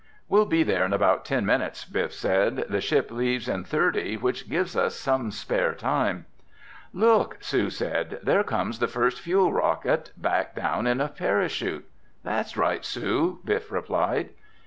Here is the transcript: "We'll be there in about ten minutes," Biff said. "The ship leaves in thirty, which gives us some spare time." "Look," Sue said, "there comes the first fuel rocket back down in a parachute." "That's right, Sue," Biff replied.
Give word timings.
"We'll 0.27 0.47
be 0.47 0.63
there 0.63 0.83
in 0.83 0.93
about 0.93 1.25
ten 1.25 1.45
minutes," 1.45 1.85
Biff 1.85 2.11
said. 2.11 2.65
"The 2.67 2.81
ship 2.81 3.11
leaves 3.11 3.47
in 3.47 3.63
thirty, 3.63 4.17
which 4.17 4.49
gives 4.49 4.75
us 4.75 4.95
some 4.95 5.29
spare 5.29 5.75
time." 5.75 6.25
"Look," 6.91 7.37
Sue 7.39 7.69
said, 7.69 8.17
"there 8.23 8.43
comes 8.43 8.79
the 8.79 8.87
first 8.87 9.19
fuel 9.21 9.53
rocket 9.53 10.11
back 10.17 10.55
down 10.55 10.87
in 10.87 11.01
a 11.01 11.07
parachute." 11.07 11.87
"That's 12.23 12.57
right, 12.57 12.83
Sue," 12.83 13.41
Biff 13.45 13.71
replied. 13.71 14.29